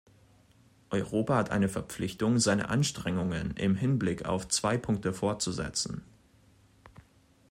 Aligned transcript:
Europa 0.89 1.35
hat 1.35 1.51
eine 1.51 1.69
Verpflichtung, 1.69 2.39
seine 2.39 2.69
Anstrengungen 2.69 3.51
im 3.55 3.75
Hinblick 3.75 4.25
auf 4.25 4.47
zwei 4.47 4.75
Punkte 4.75 5.13
fortzusetzen. 5.13 6.03